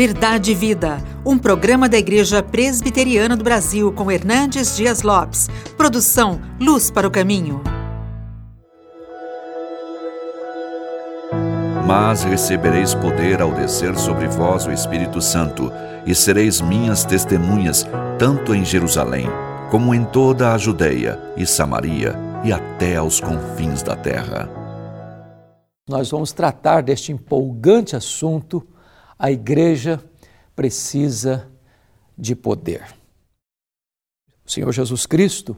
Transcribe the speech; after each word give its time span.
Verdade 0.00 0.52
e 0.52 0.54
Vida, 0.54 0.96
um 1.26 1.36
programa 1.36 1.86
da 1.86 1.98
Igreja 1.98 2.42
Presbiteriana 2.42 3.36
do 3.36 3.44
Brasil 3.44 3.92
com 3.92 4.10
Hernandes 4.10 4.74
Dias 4.74 5.02
Lopes. 5.02 5.50
Produção 5.76 6.40
Luz 6.58 6.90
para 6.90 7.06
o 7.06 7.10
Caminho. 7.10 7.60
Mas 11.86 12.24
recebereis 12.24 12.94
poder 12.94 13.42
ao 13.42 13.52
descer 13.52 13.94
sobre 13.98 14.26
vós 14.26 14.64
o 14.64 14.72
Espírito 14.72 15.20
Santo, 15.20 15.70
e 16.06 16.14
sereis 16.14 16.62
minhas 16.62 17.04
testemunhas, 17.04 17.86
tanto 18.18 18.54
em 18.54 18.64
Jerusalém, 18.64 19.26
como 19.70 19.94
em 19.94 20.02
toda 20.02 20.54
a 20.54 20.56
Judéia 20.56 21.20
e 21.36 21.44
Samaria, 21.46 22.14
e 22.42 22.50
até 22.50 22.96
aos 22.96 23.20
confins 23.20 23.82
da 23.82 23.94
terra. 23.94 24.48
Nós 25.86 26.10
vamos 26.10 26.32
tratar 26.32 26.82
deste 26.82 27.12
empolgante 27.12 27.94
assunto 27.94 28.66
a 29.20 29.30
igreja 29.30 30.02
precisa 30.56 31.46
de 32.16 32.34
poder. 32.34 32.86
O 34.46 34.50
Senhor 34.50 34.72
Jesus 34.72 35.04
Cristo, 35.04 35.54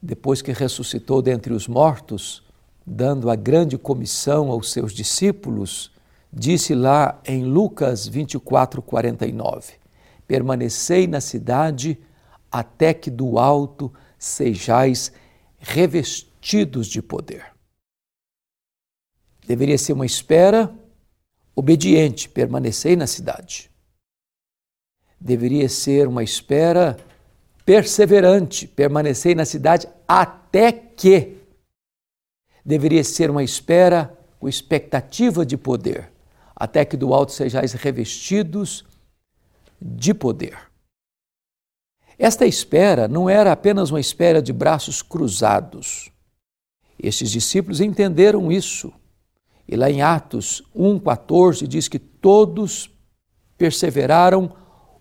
depois 0.00 0.40
que 0.40 0.52
ressuscitou 0.52 1.20
dentre 1.20 1.52
os 1.52 1.66
mortos, 1.66 2.48
dando 2.86 3.28
a 3.28 3.34
grande 3.34 3.76
comissão 3.76 4.48
aos 4.48 4.70
seus 4.70 4.92
discípulos, 4.92 5.90
disse 6.32 6.72
lá 6.72 7.20
em 7.26 7.44
Lucas 7.44 8.06
24, 8.06 8.80
49: 8.80 9.72
Permanecei 10.28 11.08
na 11.08 11.20
cidade 11.20 11.98
até 12.50 12.94
que 12.94 13.10
do 13.10 13.40
alto 13.40 13.92
sejais 14.16 15.12
revestidos 15.58 16.86
de 16.86 17.02
poder. 17.02 17.46
Deveria 19.44 19.76
ser 19.76 19.94
uma 19.94 20.06
espera 20.06 20.72
obediente, 21.60 22.28
permanecei 22.28 22.96
na 22.96 23.06
cidade. 23.06 23.70
Deveria 25.20 25.68
ser 25.68 26.08
uma 26.08 26.24
espera 26.24 26.96
perseverante, 27.66 28.66
permanecei 28.66 29.34
na 29.34 29.44
cidade 29.44 29.86
até 30.08 30.72
que. 30.72 31.36
Deveria 32.64 33.04
ser 33.04 33.30
uma 33.30 33.44
espera 33.44 34.18
com 34.38 34.48
expectativa 34.48 35.44
de 35.44 35.56
poder, 35.56 36.10
até 36.56 36.84
que 36.84 36.96
do 36.96 37.12
alto 37.12 37.32
sejais 37.32 37.74
revestidos 37.74 38.86
de 39.80 40.14
poder. 40.14 40.58
Esta 42.18 42.46
espera 42.46 43.06
não 43.06 43.28
era 43.28 43.52
apenas 43.52 43.90
uma 43.90 44.00
espera 44.00 44.40
de 44.40 44.52
braços 44.52 45.02
cruzados. 45.02 46.10
Estes 46.98 47.30
discípulos 47.30 47.80
entenderam 47.80 48.50
isso 48.50 48.92
e 49.70 49.76
lá 49.76 49.88
em 49.88 50.02
Atos 50.02 50.64
1,14 50.74 51.64
diz 51.64 51.86
que 51.86 52.00
todos 52.00 52.90
perseveraram 53.56 54.52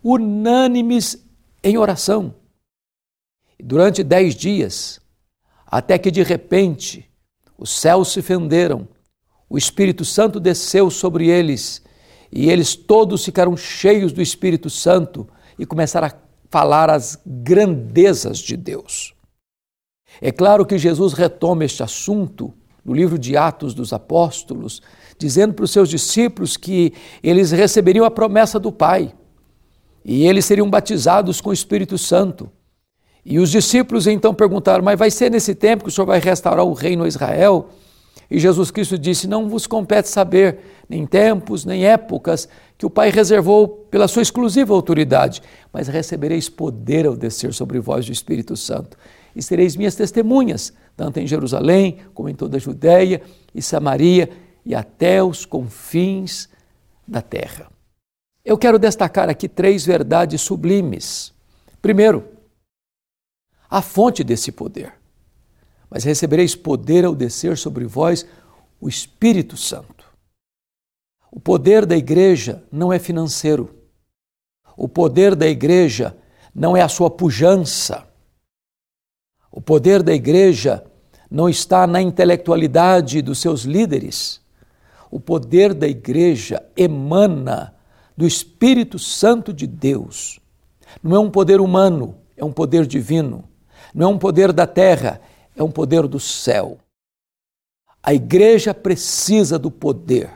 unânimes 0.03 1.25
em 1.63 1.75
oração. 1.75 2.35
Durante 3.59 4.03
dez 4.03 4.35
dias, 4.35 5.01
até 5.65 5.97
que 5.97 6.11
de 6.11 6.21
repente 6.21 7.09
os 7.57 7.71
céus 7.71 8.09
se 8.11 8.21
fenderam, 8.21 8.87
o 9.49 9.57
Espírito 9.57 10.05
Santo 10.05 10.39
desceu 10.39 10.91
sobre 10.91 11.27
eles 11.27 11.81
e 12.31 12.51
eles 12.51 12.75
todos 12.75 13.25
ficaram 13.25 13.57
cheios 13.57 14.13
do 14.13 14.21
Espírito 14.21 14.69
Santo 14.69 15.27
e 15.57 15.65
começaram 15.65 16.09
a 16.09 16.13
falar 16.47 16.91
as 16.91 17.19
grandezas 17.25 18.37
de 18.37 18.55
Deus. 18.55 19.15
É 20.21 20.31
claro 20.31 20.63
que 20.63 20.77
Jesus 20.77 21.13
retoma 21.13 21.65
este 21.65 21.81
assunto 21.81 22.53
no 22.83 22.93
livro 22.93 23.17
de 23.17 23.35
Atos 23.37 23.73
dos 23.73 23.93
Apóstolos, 23.93 24.81
dizendo 25.17 25.53
para 25.53 25.65
os 25.65 25.71
seus 25.71 25.89
discípulos 25.89 26.57
que 26.57 26.93
eles 27.21 27.51
receberiam 27.51 28.05
a 28.05 28.11
promessa 28.11 28.59
do 28.59 28.71
Pai 28.71 29.13
e 30.03 30.25
eles 30.25 30.45
seriam 30.45 30.69
batizados 30.69 31.41
com 31.41 31.49
o 31.49 31.53
Espírito 31.53 31.97
Santo. 31.97 32.49
E 33.25 33.37
os 33.37 33.51
discípulos 33.51 34.07
então 34.07 34.33
perguntaram: 34.33 34.83
Mas 34.83 34.97
vai 34.97 35.11
ser 35.11 35.29
nesse 35.29 35.53
tempo 35.53 35.83
que 35.83 35.89
o 35.89 35.91
Senhor 35.91 36.07
vai 36.07 36.19
restaurar 36.19 36.65
o 36.65 36.73
reino 36.73 37.03
a 37.03 37.07
Israel? 37.07 37.69
E 38.31 38.39
Jesus 38.39 38.71
Cristo 38.71 38.97
disse: 38.97 39.27
Não 39.27 39.49
vos 39.49 39.67
compete 39.67 40.07
saber 40.07 40.59
nem 40.87 41.05
tempos, 41.05 41.65
nem 41.65 41.85
épocas 41.85 42.47
que 42.77 42.85
o 42.85 42.89
Pai 42.89 43.09
reservou 43.09 43.67
pela 43.67 44.07
sua 44.07 44.21
exclusiva 44.21 44.73
autoridade, 44.73 45.41
mas 45.73 45.87
recebereis 45.87 46.47
poder 46.47 47.05
ao 47.05 47.15
descer 47.15 47.53
sobre 47.53 47.79
vós 47.79 48.07
o 48.07 48.11
Espírito 48.11 48.55
Santo 48.55 48.97
e 49.35 49.43
sereis 49.43 49.75
minhas 49.75 49.95
testemunhas, 49.95 50.73
tanto 50.99 51.17
em 51.17 51.25
Jerusalém 51.25 51.99
como 52.13 52.27
em 52.27 52.35
toda 52.35 52.57
a 52.57 52.59
Judéia 52.59 53.21
e 53.55 53.61
Samaria 53.61 54.29
e 54.65 54.75
até 54.75 55.23
os 55.23 55.45
confins 55.45 56.49
da 57.07 57.21
terra. 57.21 57.71
Eu 58.43 58.57
quero 58.57 58.77
destacar 58.77 59.29
aqui 59.29 59.47
três 59.47 59.85
verdades 59.85 60.41
sublimes. 60.41 61.33
Primeiro, 61.81 62.27
a 63.69 63.81
fonte 63.81 64.25
desse 64.25 64.51
poder. 64.51 64.91
Mas 65.89 66.03
recebereis 66.03 66.53
poder 66.53 67.05
ao 67.05 67.15
descer 67.15 67.57
sobre 67.57 67.85
vós 67.85 68.25
o 68.81 68.89
Espírito 68.89 69.55
Santo. 69.55 70.05
O 71.31 71.39
poder 71.39 71.85
da 71.85 71.95
igreja 71.95 72.61
não 72.69 72.91
é 72.91 72.99
financeiro. 72.99 73.73
O 74.75 74.89
poder 74.89 75.33
da 75.33 75.47
igreja 75.47 76.17
não 76.53 76.75
é 76.75 76.81
a 76.81 76.89
sua 76.89 77.09
pujança. 77.09 78.05
O 79.51 79.59
poder 79.59 80.03
da 80.03 80.13
igreja 80.13 80.83
não 81.29 81.49
está 81.49 81.85
na 81.85 82.01
intelectualidade 82.01 83.21
dos 83.21 83.39
seus 83.39 83.63
líderes. 83.63 84.41
O 85.11 85.19
poder 85.19 85.73
da 85.73 85.87
igreja 85.87 86.63
emana 86.75 87.75
do 88.15 88.25
Espírito 88.25 88.99
Santo 88.99 89.53
de 89.53 89.65
Deus. 89.65 90.39
Não 91.01 91.15
é 91.15 91.19
um 91.19 91.29
poder 91.29 91.61
humano, 91.61 92.17
é 92.35 92.43
um 92.43 92.51
poder 92.51 92.85
divino. 92.85 93.43
Não 93.93 94.09
é 94.09 94.13
um 94.13 94.17
poder 94.17 94.51
da 94.51 94.67
terra, 94.67 95.21
é 95.55 95.63
um 95.63 95.71
poder 95.71 96.07
do 96.07 96.19
céu. 96.19 96.77
A 98.01 98.13
igreja 98.13 98.73
precisa 98.73 99.59
do 99.59 99.69
poder, 99.69 100.31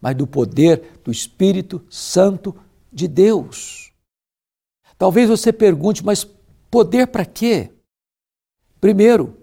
mas 0.00 0.14
do 0.14 0.26
poder 0.26 1.00
do 1.04 1.10
Espírito 1.10 1.84
Santo 1.88 2.54
de 2.92 3.08
Deus. 3.08 3.92
Talvez 4.98 5.28
você 5.28 5.52
pergunte, 5.52 6.04
mas 6.04 6.26
poder 6.70 7.06
para 7.06 7.24
quê? 7.24 7.70
Primeiro, 8.86 9.36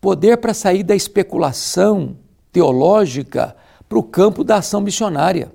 poder 0.00 0.36
para 0.36 0.54
sair 0.54 0.84
da 0.84 0.94
especulação 0.94 2.16
teológica 2.52 3.56
para 3.88 3.98
o 3.98 4.02
campo 4.04 4.44
da 4.44 4.58
ação 4.58 4.80
missionária. 4.80 5.52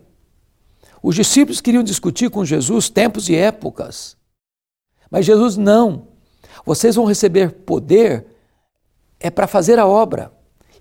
Os 1.01 1.15
discípulos 1.15 1.61
queriam 1.61 1.81
discutir 1.81 2.29
com 2.29 2.43
Jesus 2.43 2.89
tempos 2.89 3.29
e 3.29 3.35
épocas, 3.35 4.17
mas 5.09 5.25
Jesus 5.25 5.55
não. 5.55 6.09
Vocês 6.65 6.97
vão 6.97 7.05
receber 7.05 7.51
poder 7.51 8.25
é 9.17 9.29
para 9.29 9.47
fazer 9.47 9.79
a 9.79 9.87
obra 9.87 10.29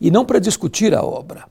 e 0.01 0.11
não 0.11 0.25
para 0.25 0.41
discutir 0.41 0.93
a 0.93 1.05
obra. 1.05 1.49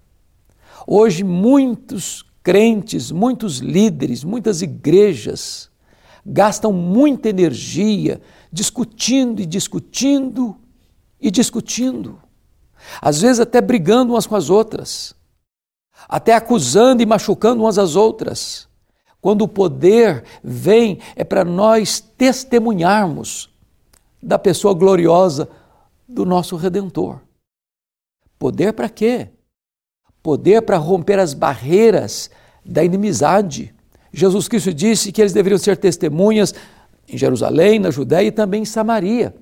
Hoje, 0.86 1.24
muitos 1.24 2.26
crentes, 2.44 3.10
muitos 3.10 3.60
líderes, 3.60 4.22
muitas 4.26 4.62
igrejas 4.62 5.72
gastam 6.26 6.74
muita 6.74 7.30
energia 7.30 8.22
discutindo 8.52 9.42
e 9.42 9.46
discutindo 9.46 10.58
e 11.24 11.32
discutindo, 11.32 12.22
às 13.02 13.22
vezes 13.22 13.40
até 13.40 13.62
brigando 13.62 14.12
umas 14.12 14.28
com 14.28 14.36
as 14.36 14.50
outras, 14.50 15.16
até 16.10 16.36
acusando 16.36 17.02
e 17.02 17.06
machucando 17.06 17.64
umas 17.64 17.78
às 17.78 17.96
outras. 17.96 18.68
Quando 19.22 19.44
o 19.44 19.48
poder 19.48 20.26
vem, 20.44 21.00
é 21.16 21.24
para 21.24 21.46
nós 21.46 22.02
testemunharmos 22.02 23.50
da 24.22 24.38
pessoa 24.38 24.74
gloriosa 24.74 25.48
do 26.06 26.26
nosso 26.26 26.58
Redentor. 26.58 27.22
Poder 28.38 28.74
para 28.74 28.90
quê? 28.90 29.30
Poder 30.22 30.62
para 30.64 30.76
romper 30.76 31.20
as 31.20 31.34
barreiras 31.34 32.30
da 32.66 32.84
inimizade. 32.84 33.74
Jesus 34.12 34.50
Cristo 34.50 34.74
disse 34.74 35.10
que 35.14 35.22
eles 35.22 35.32
deveriam 35.32 35.58
ser 35.58 35.78
testemunhas 35.78 36.54
em 37.08 37.18
Jerusalém, 37.18 37.80
na 37.80 37.92
Judéia 37.92 38.28
e 38.28 38.32
também 38.32 38.64
em 38.64 38.66
Samaria. 38.66 39.34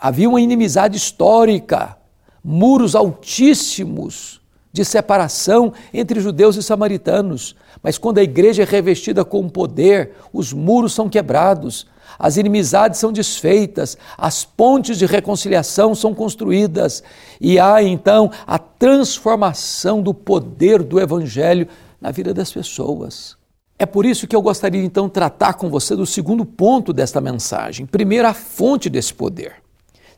Havia 0.00 0.28
uma 0.28 0.40
inimizade 0.40 0.96
histórica, 0.96 1.96
muros 2.42 2.94
altíssimos 2.94 4.40
de 4.72 4.84
separação 4.84 5.72
entre 5.92 6.20
judeus 6.20 6.56
e 6.56 6.62
samaritanos. 6.62 7.56
Mas 7.82 7.98
quando 7.98 8.18
a 8.18 8.22
igreja 8.22 8.62
é 8.62 8.66
revestida 8.66 9.24
com 9.24 9.48
poder, 9.48 10.12
os 10.32 10.52
muros 10.52 10.92
são 10.92 11.08
quebrados, 11.08 11.86
as 12.18 12.36
inimizades 12.36 12.98
são 12.98 13.12
desfeitas, 13.12 13.96
as 14.16 14.44
pontes 14.44 14.98
de 14.98 15.06
reconciliação 15.06 15.94
são 15.94 16.14
construídas 16.14 17.02
e 17.40 17.58
há 17.58 17.82
então 17.82 18.30
a 18.46 18.58
transformação 18.58 20.00
do 20.00 20.14
poder 20.14 20.82
do 20.82 21.00
evangelho 21.00 21.68
na 22.00 22.10
vida 22.10 22.32
das 22.32 22.52
pessoas. 22.52 23.36
É 23.78 23.86
por 23.86 24.04
isso 24.04 24.26
que 24.26 24.34
eu 24.34 24.42
gostaria 24.42 24.82
então 24.82 25.08
tratar 25.08 25.54
com 25.54 25.68
você 25.70 25.94
do 25.94 26.06
segundo 26.06 26.44
ponto 26.44 26.92
desta 26.92 27.20
mensagem. 27.20 27.86
Primeiro, 27.86 28.26
a 28.26 28.34
fonte 28.34 28.90
desse 28.90 29.14
poder. 29.14 29.67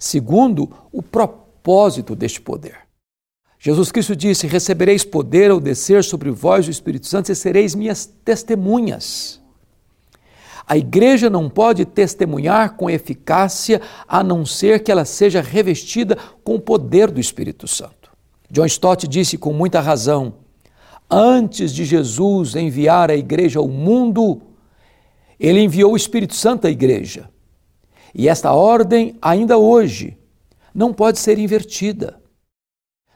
Segundo, 0.00 0.72
o 0.90 1.02
propósito 1.02 2.16
deste 2.16 2.40
poder. 2.40 2.78
Jesus 3.58 3.92
Cristo 3.92 4.16
disse: 4.16 4.46
Recebereis 4.46 5.04
poder 5.04 5.50
ao 5.50 5.60
descer 5.60 6.02
sobre 6.02 6.30
vós 6.30 6.66
o 6.66 6.70
Espírito 6.70 7.06
Santo 7.06 7.30
e 7.30 7.36
sereis 7.36 7.74
minhas 7.74 8.06
testemunhas. 8.24 9.38
A 10.66 10.78
igreja 10.78 11.28
não 11.28 11.50
pode 11.50 11.84
testemunhar 11.84 12.76
com 12.76 12.88
eficácia 12.88 13.82
a 14.08 14.24
não 14.24 14.46
ser 14.46 14.82
que 14.82 14.90
ela 14.90 15.04
seja 15.04 15.42
revestida 15.42 16.16
com 16.42 16.54
o 16.54 16.60
poder 16.60 17.10
do 17.10 17.20
Espírito 17.20 17.68
Santo. 17.68 18.10
John 18.50 18.64
Stott 18.64 19.06
disse 19.06 19.36
com 19.36 19.52
muita 19.52 19.80
razão: 19.80 20.32
antes 21.10 21.74
de 21.74 21.84
Jesus 21.84 22.56
enviar 22.56 23.10
a 23.10 23.16
igreja 23.16 23.58
ao 23.58 23.68
mundo, 23.68 24.40
ele 25.38 25.60
enviou 25.60 25.92
o 25.92 25.96
Espírito 25.96 26.34
Santo 26.34 26.66
à 26.66 26.70
igreja. 26.70 27.28
E 28.14 28.28
esta 28.28 28.52
ordem, 28.52 29.16
ainda 29.20 29.58
hoje, 29.58 30.16
não 30.74 30.92
pode 30.92 31.18
ser 31.18 31.38
invertida. 31.38 32.20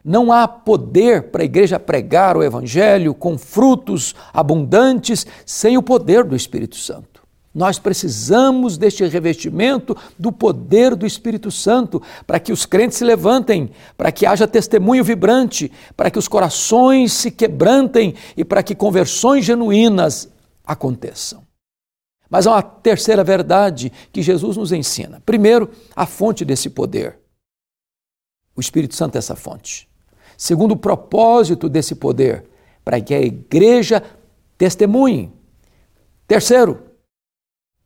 Não 0.04 0.30
há 0.30 0.46
poder 0.46 1.30
para 1.30 1.42
a 1.42 1.46
igreja 1.46 1.80
pregar 1.80 2.36
o 2.36 2.42
Evangelho 2.42 3.14
com 3.14 3.38
frutos 3.38 4.14
abundantes 4.32 5.26
sem 5.46 5.78
o 5.78 5.82
poder 5.82 6.24
do 6.24 6.36
Espírito 6.36 6.76
Santo. 6.76 7.14
Nós 7.54 7.78
precisamos 7.78 8.76
deste 8.76 9.04
revestimento 9.06 9.96
do 10.18 10.32
poder 10.32 10.96
do 10.96 11.06
Espírito 11.06 11.52
Santo 11.52 12.02
para 12.26 12.40
que 12.40 12.52
os 12.52 12.66
crentes 12.66 12.98
se 12.98 13.04
levantem, 13.04 13.70
para 13.96 14.10
que 14.10 14.26
haja 14.26 14.46
testemunho 14.46 15.04
vibrante, 15.04 15.70
para 15.96 16.10
que 16.10 16.18
os 16.18 16.26
corações 16.26 17.12
se 17.12 17.30
quebrantem 17.30 18.14
e 18.36 18.44
para 18.44 18.62
que 18.62 18.74
conversões 18.74 19.44
genuínas 19.44 20.28
aconteçam. 20.66 21.42
Mas 22.34 22.48
há 22.48 22.50
uma 22.50 22.62
terceira 22.62 23.22
verdade 23.22 23.92
que 24.12 24.20
Jesus 24.20 24.56
nos 24.56 24.72
ensina. 24.72 25.22
Primeiro, 25.24 25.70
a 25.94 26.04
fonte 26.04 26.44
desse 26.44 26.68
poder. 26.68 27.16
O 28.56 28.60
Espírito 28.60 28.96
Santo 28.96 29.14
é 29.14 29.18
essa 29.18 29.36
fonte. 29.36 29.88
Segundo, 30.36 30.72
o 30.72 30.76
propósito 30.76 31.68
desse 31.68 31.94
poder, 31.94 32.44
para 32.84 33.00
que 33.00 33.14
a 33.14 33.20
igreja 33.20 34.02
testemunhe. 34.58 35.32
Terceiro, 36.26 36.82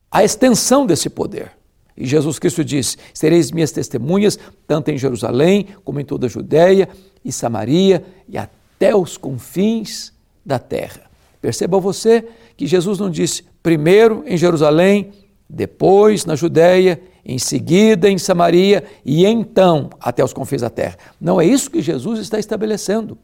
a 0.09 0.23
extensão 0.23 0.83
desse 0.83 1.11
poder. 1.11 1.51
E 1.95 2.07
Jesus 2.07 2.39
Cristo 2.39 2.65
disse: 2.65 2.97
Sereis 3.13 3.51
minhas 3.51 3.71
testemunhas, 3.71 4.39
tanto 4.65 4.89
em 4.89 4.97
Jerusalém, 4.97 5.67
como 5.85 5.99
em 5.99 6.05
toda 6.05 6.25
a 6.25 6.29
Judéia 6.29 6.89
e 7.23 7.31
Samaria 7.31 8.03
e 8.27 8.35
até 8.35 8.95
os 8.95 9.15
confins 9.15 10.11
da 10.43 10.57
terra. 10.57 11.08
Perceba 11.41 11.79
você 11.79 12.27
que 12.57 12.67
Jesus 12.67 12.99
não 12.99 13.09
disse 13.09 13.43
primeiro 13.63 14.23
em 14.25 14.37
Jerusalém, 14.37 15.11
depois 15.49 16.25
na 16.25 16.35
Judéia, 16.35 17.01
em 17.25 17.37
seguida 17.37 18.09
em 18.09 18.17
Samaria 18.17 18.83
e 19.05 19.25
então 19.25 19.89
até 19.99 20.23
os 20.23 20.33
confins 20.33 20.61
da 20.61 20.69
terra. 20.69 20.97
Não 21.19 21.39
é 21.39 21.45
isso 21.45 21.71
que 21.71 21.81
Jesus 21.81 22.19
está 22.19 22.39
estabelecendo. 22.39 23.17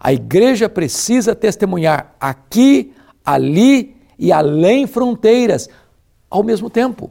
A 0.00 0.12
igreja 0.12 0.68
precisa 0.68 1.34
testemunhar 1.34 2.14
aqui, 2.20 2.92
ali 3.24 3.96
e 4.18 4.30
além 4.32 4.86
fronteiras 4.86 5.68
ao 6.28 6.42
mesmo 6.42 6.68
tempo. 6.68 7.10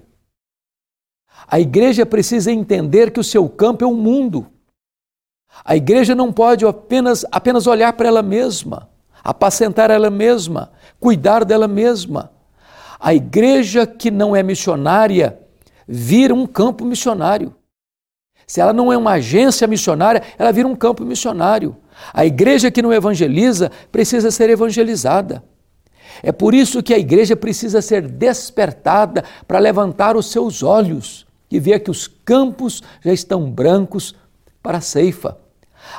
A 1.48 1.60
igreja 1.60 2.06
precisa 2.06 2.52
entender 2.52 3.12
que 3.12 3.20
o 3.20 3.24
seu 3.24 3.50
campo 3.50 3.84
é 3.84 3.88
o 3.88 3.96
mundo. 3.96 4.48
A 5.64 5.76
igreja 5.76 6.16
não 6.16 6.32
pode 6.32 6.66
apenas, 6.66 7.26
apenas 7.32 7.68
olhar 7.68 7.94
para 7.94 8.08
ela 8.08 8.22
mesma, 8.22 8.90
apacentar 9.24 9.90
ela 9.90 10.10
mesma, 10.10 10.72
cuidar 11.00 11.46
dela 11.46 11.68
mesma. 11.68 12.32
A 13.00 13.14
igreja 13.14 13.88
que 13.88 14.12
não 14.12 14.36
é 14.36 14.44
missionária 14.44 15.40
vira 15.88 16.34
um 16.34 16.46
campo 16.46 16.84
missionário. 16.84 17.56
Se 18.46 18.60
ela 18.60 18.74
não 18.74 18.92
é 18.92 18.98
uma 18.98 19.14
agência 19.14 19.68
missionária, 19.68 20.22
ela 20.38 20.52
vira 20.52 20.68
um 20.68 20.76
campo 20.76 21.04
missionário. 21.06 21.76
A 22.14 22.26
igreja 22.26 22.70
que 22.70 22.82
não 22.82 22.92
evangeliza 22.92 23.72
precisa 23.92 24.32
ser 24.32 24.50
evangelizada. 24.50 25.44
É 26.22 26.32
por 26.32 26.54
isso 26.54 26.84
que 26.84 26.94
a 26.94 27.00
igreja 27.00 27.36
precisa 27.36 27.82
ser 27.82 28.08
despertada 28.08 29.24
para 29.48 29.60
levantar 29.60 30.16
os 30.16 30.32
seus 30.32 30.62
olhos 30.62 31.26
e 31.50 31.60
ver 31.60 31.80
que 31.80 31.92
os 31.92 32.08
campos 32.08 32.84
já 33.02 33.14
estão 33.14 33.50
brancos 33.50 34.16
para 34.62 34.78
a 34.78 34.82
ceifa. 34.82 35.38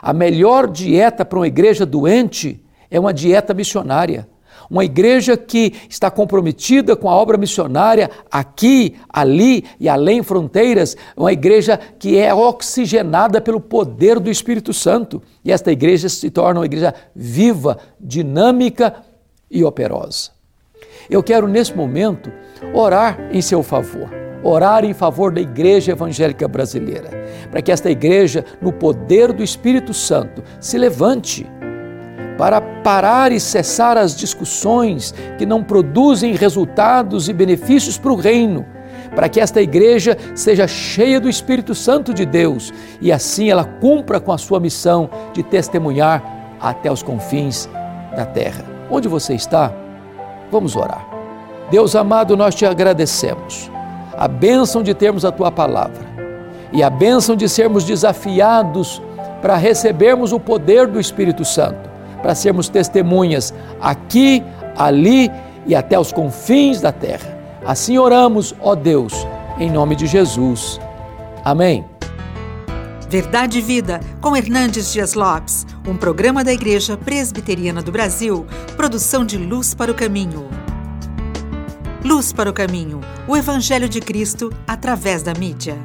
A 0.00 0.12
melhor 0.12 0.68
dieta 0.70 1.24
para 1.24 1.38
uma 1.38 1.46
igreja 1.46 1.84
doente 1.84 2.63
é 2.94 3.00
uma 3.00 3.12
dieta 3.12 3.52
missionária. 3.52 4.28
Uma 4.70 4.84
igreja 4.84 5.36
que 5.36 5.74
está 5.90 6.10
comprometida 6.12 6.94
com 6.94 7.10
a 7.10 7.14
obra 7.14 7.36
missionária 7.36 8.08
aqui, 8.30 8.96
ali 9.08 9.64
e 9.80 9.88
além 9.88 10.22
fronteiras, 10.22 10.96
uma 11.16 11.32
igreja 11.32 11.78
que 11.98 12.16
é 12.16 12.32
oxigenada 12.32 13.40
pelo 13.40 13.60
poder 13.60 14.20
do 14.20 14.30
Espírito 14.30 14.72
Santo. 14.72 15.20
E 15.44 15.50
esta 15.50 15.72
igreja 15.72 16.08
se 16.08 16.30
torna 16.30 16.60
uma 16.60 16.66
igreja 16.66 16.94
viva, 17.14 17.78
dinâmica 18.00 18.94
e 19.50 19.64
operosa. 19.64 20.30
Eu 21.10 21.20
quero, 21.20 21.48
nesse 21.48 21.76
momento, 21.76 22.32
orar 22.72 23.28
em 23.32 23.42
seu 23.42 23.62
favor, 23.62 24.08
orar 24.42 24.84
em 24.84 24.94
favor 24.94 25.32
da 25.32 25.40
Igreja 25.40 25.92
Evangélica 25.92 26.46
Brasileira, 26.46 27.10
para 27.50 27.60
que 27.60 27.72
esta 27.72 27.90
igreja, 27.90 28.44
no 28.62 28.72
poder 28.72 29.32
do 29.32 29.42
Espírito 29.42 29.92
Santo, 29.92 30.42
se 30.60 30.78
levante 30.78 31.44
para 32.36 32.60
parar 32.60 33.32
e 33.32 33.38
cessar 33.38 33.96
as 33.96 34.16
discussões 34.16 35.14
que 35.38 35.46
não 35.46 35.62
produzem 35.62 36.34
resultados 36.34 37.28
e 37.28 37.32
benefícios 37.32 37.96
para 37.96 38.12
o 38.12 38.16
reino, 38.16 38.66
para 39.14 39.28
que 39.28 39.40
esta 39.40 39.62
igreja 39.62 40.16
seja 40.34 40.66
cheia 40.66 41.20
do 41.20 41.28
Espírito 41.28 41.74
Santo 41.74 42.12
de 42.12 42.26
Deus 42.26 42.72
e 43.00 43.12
assim 43.12 43.50
ela 43.50 43.64
cumpra 43.64 44.18
com 44.18 44.32
a 44.32 44.38
sua 44.38 44.58
missão 44.58 45.08
de 45.32 45.42
testemunhar 45.42 46.22
até 46.60 46.90
os 46.90 47.02
confins 47.02 47.68
da 48.16 48.26
terra. 48.26 48.64
Onde 48.90 49.08
você 49.08 49.34
está? 49.34 49.72
Vamos 50.50 50.76
orar. 50.76 51.06
Deus 51.70 51.96
amado, 51.96 52.36
nós 52.36 52.54
te 52.54 52.66
agradecemos 52.66 53.70
a 54.16 54.28
bênção 54.28 54.82
de 54.82 54.94
termos 54.94 55.24
a 55.24 55.32
tua 55.32 55.50
palavra 55.50 56.04
e 56.72 56.82
a 56.82 56.90
bênção 56.90 57.36
de 57.36 57.48
sermos 57.48 57.84
desafiados 57.84 59.02
para 59.40 59.56
recebermos 59.56 60.32
o 60.32 60.40
poder 60.40 60.86
do 60.86 61.00
Espírito 61.00 61.44
Santo, 61.44 61.90
para 62.24 62.34
sermos 62.34 62.70
testemunhas 62.70 63.52
aqui, 63.82 64.42
ali 64.78 65.30
e 65.66 65.74
até 65.74 66.00
os 66.00 66.10
confins 66.10 66.80
da 66.80 66.90
terra. 66.90 67.38
Assim 67.66 67.98
oramos, 67.98 68.54
ó 68.62 68.74
Deus, 68.74 69.12
em 69.58 69.70
nome 69.70 69.94
de 69.94 70.06
Jesus. 70.06 70.80
Amém. 71.44 71.84
Verdade 73.10 73.58
e 73.58 73.60
Vida, 73.60 74.00
com 74.22 74.34
Hernandes 74.34 74.90
Dias 74.90 75.12
Lopes, 75.12 75.66
um 75.86 75.98
programa 75.98 76.42
da 76.42 76.50
Igreja 76.50 76.96
Presbiteriana 76.96 77.82
do 77.82 77.92
Brasil, 77.92 78.46
produção 78.74 79.22
de 79.22 79.36
Luz 79.36 79.74
para 79.74 79.92
o 79.92 79.94
Caminho. 79.94 80.48
Luz 82.02 82.32
para 82.32 82.48
o 82.48 82.54
Caminho, 82.54 83.02
o 83.28 83.36
Evangelho 83.36 83.88
de 83.88 84.00
Cristo 84.00 84.50
através 84.66 85.22
da 85.22 85.34
mídia. 85.34 85.76